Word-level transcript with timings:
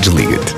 Desliga-te. 0.00 0.54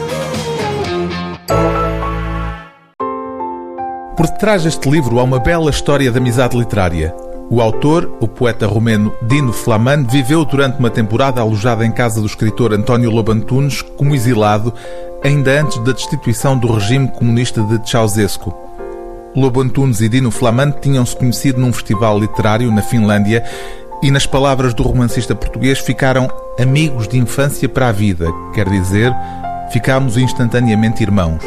Por 4.16 4.26
detrás 4.29 4.62
deste 4.62 4.88
livro 4.88 5.18
há 5.18 5.25
uma 5.25 5.40
bela 5.40 5.68
história 5.68 6.11
de 6.11 6.16
amizade 6.16 6.57
literária. 6.57 7.12
O 7.50 7.61
autor, 7.61 8.16
o 8.21 8.29
poeta 8.29 8.66
romeno 8.68 9.12
Dino 9.22 9.52
Flaman, 9.52 10.04
viveu 10.04 10.44
durante 10.44 10.79
uma 10.79 10.90
temporada 10.90 11.40
alojado 11.40 11.82
em 11.82 11.90
casa 11.90 12.21
do 12.21 12.26
escritor 12.26 12.72
António 12.72 13.11
Lobantunes 13.11 13.82
como 13.82 14.14
exilado, 14.14 14.72
ainda 15.24 15.60
antes 15.60 15.79
da 15.79 15.90
destituição 15.90 16.57
do 16.57 16.72
regime 16.72 17.08
comunista 17.08 17.63
de 17.63 17.90
Ceausescu. 17.90 18.54
Lobantunes 19.35 20.00
e 20.00 20.08
Dino 20.08 20.30
Flaman 20.30 20.71
tinham-se 20.71 21.16
conhecido 21.16 21.58
num 21.58 21.72
festival 21.72 22.18
literário 22.18 22.71
na 22.71 22.82
Finlândia 22.82 23.43
e, 24.02 24.11
nas 24.11 24.26
palavras 24.26 24.74
do 24.74 24.82
romancista 24.82 25.34
português, 25.34 25.79
ficaram 25.79 26.29
amigos 26.60 27.06
de 27.06 27.18
infância 27.18 27.68
para 27.68 27.88
a 27.88 27.93
vida, 27.93 28.29
quer 28.52 28.68
dizer, 28.68 29.14
ficámos 29.72 30.16
instantaneamente 30.16 31.02
irmãos. 31.02 31.43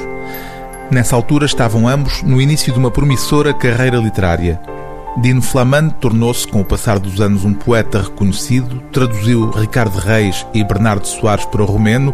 Nessa 0.89 1.15
altura 1.15 1.45
estavam 1.45 1.87
ambos 1.87 2.21
no 2.23 2.41
início 2.41 2.71
de 2.71 2.79
uma 2.79 2.91
promissora 2.91 3.53
carreira 3.53 3.97
literária. 3.97 4.59
Dino 5.21 5.41
Flamand 5.41 5.91
tornou-se, 5.99 6.47
com 6.47 6.61
o 6.61 6.65
passar 6.65 6.99
dos 6.99 7.21
anos, 7.21 7.43
um 7.43 7.53
poeta 7.53 8.01
reconhecido, 8.01 8.81
traduziu 8.91 9.49
Ricardo 9.49 9.97
Reis 9.97 10.45
e 10.53 10.63
Bernardo 10.63 11.07
Soares 11.07 11.45
para 11.45 11.61
o 11.61 11.65
romeno, 11.65 12.13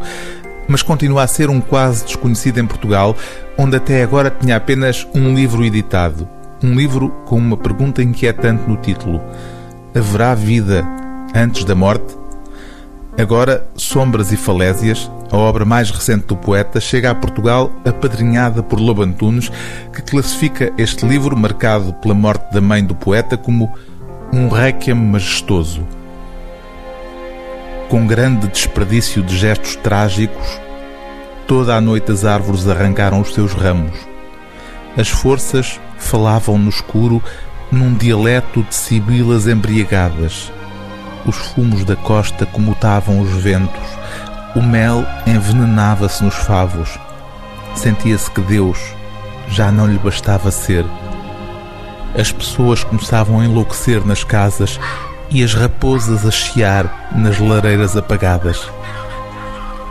mas 0.67 0.83
continua 0.83 1.23
a 1.23 1.27
ser 1.27 1.49
um 1.49 1.59
quase 1.59 2.05
desconhecido 2.05 2.59
em 2.59 2.67
Portugal, 2.67 3.15
onde 3.57 3.75
até 3.75 4.03
agora 4.03 4.29
tinha 4.31 4.55
apenas 4.55 5.07
um 5.13 5.33
livro 5.33 5.65
editado. 5.65 6.27
Um 6.63 6.75
livro 6.75 7.09
com 7.25 7.37
uma 7.37 7.57
pergunta 7.57 8.03
inquietante 8.03 8.69
no 8.69 8.77
título: 8.77 9.19
Haverá 9.93 10.33
vida 10.33 10.87
antes 11.35 11.65
da 11.65 11.75
morte? 11.75 12.15
Agora, 13.17 13.67
Sombras 13.75 14.31
e 14.31 14.37
Falésias, 14.37 15.11
a 15.29 15.35
obra 15.35 15.65
mais 15.65 15.91
recente 15.91 16.27
do 16.27 16.37
poeta, 16.37 16.79
chega 16.79 17.11
a 17.11 17.15
Portugal 17.15 17.69
apadrinhada 17.83 18.63
por 18.63 18.79
Lobo 18.79 19.03
Antunes, 19.03 19.51
que 19.93 20.01
classifica 20.01 20.71
este 20.77 21.05
livro, 21.05 21.35
marcado 21.35 21.91
pela 21.95 22.13
morte 22.13 22.53
da 22.53 22.61
mãe 22.61 22.85
do 22.85 22.95
poeta, 22.95 23.35
como 23.35 23.69
um 24.31 24.47
réquiem 24.47 24.95
majestoso. 24.95 25.85
Com 27.89 28.07
grande 28.07 28.47
desperdício 28.47 29.21
de 29.21 29.37
gestos 29.37 29.75
trágicos, 29.75 30.57
toda 31.45 31.75
a 31.75 31.81
noite 31.81 32.13
as 32.13 32.23
árvores 32.23 32.65
arrancaram 32.65 33.19
os 33.19 33.33
seus 33.33 33.51
ramos. 33.51 33.97
As 34.97 35.09
forças 35.09 35.81
falavam 35.97 36.57
no 36.57 36.69
escuro 36.69 37.21
num 37.71 37.93
dialeto 37.93 38.63
de 38.63 38.75
sibilas 38.75 39.47
embriagadas 39.47 40.51
os 41.25 41.35
fumos 41.35 41.85
da 41.85 41.95
costa 41.95 42.45
comutavam 42.45 43.19
os 43.19 43.29
ventos, 43.29 43.87
o 44.55 44.61
mel 44.61 45.05
envenenava-se 45.27 46.23
nos 46.23 46.35
favos. 46.35 46.99
Sentia-se 47.75 48.29
que 48.31 48.41
Deus 48.41 48.79
já 49.47 49.71
não 49.71 49.87
lhe 49.87 49.99
bastava 49.99 50.49
ser. 50.51 50.85
As 52.17 52.31
pessoas 52.31 52.83
começavam 52.83 53.39
a 53.39 53.45
enlouquecer 53.45 54.05
nas 54.05 54.23
casas 54.23 54.79
e 55.29 55.43
as 55.43 55.53
raposas 55.53 56.25
a 56.25 56.31
chiar 56.31 57.11
nas 57.15 57.39
lareiras 57.39 57.95
apagadas. 57.95 58.67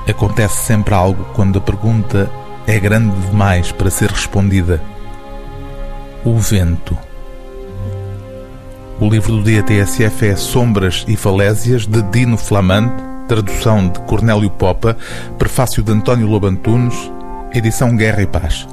Acontece 0.09 0.65
sempre 0.65 0.95
algo 0.95 1.25
quando 1.33 1.59
a 1.59 1.63
pergunta 1.63 2.29
é 2.67 2.79
grande 2.79 3.17
demais 3.29 3.71
para 3.73 3.89
ser 3.89 4.11
respondida. 4.11 4.83
O 6.25 6.37
vento. 6.39 7.10
O 9.01 9.09
livro 9.09 9.39
do 9.39 9.43
dia 9.43 9.63
TSF 9.63 10.27
é 10.27 10.37
Sombras 10.37 11.07
e 11.09 11.17
Falésias, 11.17 11.87
de 11.87 12.03
Dino 12.03 12.37
Flamante, 12.37 13.03
tradução 13.27 13.89
de 13.89 13.99
Cornélio 14.01 14.51
Popa, 14.51 14.95
prefácio 15.39 15.83
de 15.83 15.91
António 15.91 16.27
Lobantunes, 16.27 17.11
edição 17.55 17.97
Guerra 17.97 18.21
e 18.21 18.27
Paz. 18.27 18.69